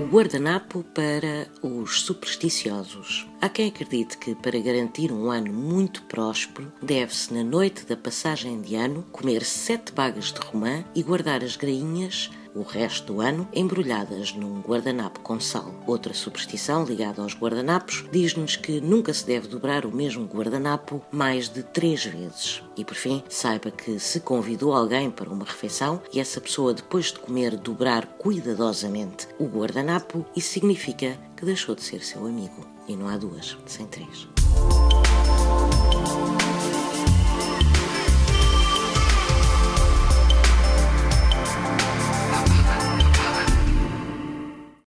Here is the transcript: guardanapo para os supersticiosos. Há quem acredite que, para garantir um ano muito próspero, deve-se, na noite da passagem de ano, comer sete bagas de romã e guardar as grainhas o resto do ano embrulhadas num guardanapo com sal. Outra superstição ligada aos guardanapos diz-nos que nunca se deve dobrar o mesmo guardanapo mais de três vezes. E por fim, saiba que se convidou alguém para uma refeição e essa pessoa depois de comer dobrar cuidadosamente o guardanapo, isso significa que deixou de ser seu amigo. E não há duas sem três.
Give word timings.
guardanapo 0.00 0.84
para 0.94 1.46
os 1.62 2.02
supersticiosos. 2.02 3.26
Há 3.40 3.48
quem 3.48 3.68
acredite 3.68 4.18
que, 4.18 4.34
para 4.34 4.58
garantir 4.58 5.12
um 5.12 5.30
ano 5.30 5.52
muito 5.52 6.02
próspero, 6.02 6.72
deve-se, 6.82 7.32
na 7.32 7.44
noite 7.44 7.84
da 7.86 7.96
passagem 7.96 8.60
de 8.60 8.74
ano, 8.74 9.04
comer 9.12 9.44
sete 9.44 9.92
bagas 9.92 10.32
de 10.32 10.40
romã 10.40 10.84
e 10.94 11.02
guardar 11.02 11.44
as 11.44 11.56
grainhas 11.56 12.30
o 12.54 12.62
resto 12.62 13.12
do 13.12 13.20
ano 13.20 13.48
embrulhadas 13.52 14.32
num 14.32 14.60
guardanapo 14.60 15.20
com 15.20 15.40
sal. 15.40 15.74
Outra 15.86 16.14
superstição 16.14 16.84
ligada 16.84 17.22
aos 17.22 17.34
guardanapos 17.34 18.04
diz-nos 18.12 18.56
que 18.56 18.80
nunca 18.80 19.12
se 19.12 19.26
deve 19.26 19.48
dobrar 19.48 19.84
o 19.84 19.94
mesmo 19.94 20.26
guardanapo 20.26 21.02
mais 21.10 21.48
de 21.48 21.62
três 21.62 22.04
vezes. 22.04 22.62
E 22.76 22.84
por 22.84 22.94
fim, 22.94 23.22
saiba 23.28 23.70
que 23.70 23.98
se 23.98 24.20
convidou 24.20 24.72
alguém 24.72 25.10
para 25.10 25.30
uma 25.30 25.44
refeição 25.44 26.00
e 26.12 26.20
essa 26.20 26.40
pessoa 26.40 26.72
depois 26.72 27.06
de 27.06 27.18
comer 27.18 27.56
dobrar 27.56 28.06
cuidadosamente 28.18 29.28
o 29.38 29.46
guardanapo, 29.46 30.24
isso 30.36 30.50
significa 30.50 31.18
que 31.36 31.44
deixou 31.44 31.74
de 31.74 31.82
ser 31.82 32.02
seu 32.02 32.26
amigo. 32.26 32.66
E 32.86 32.94
não 32.94 33.08
há 33.08 33.16
duas 33.16 33.56
sem 33.66 33.86
três. 33.86 34.28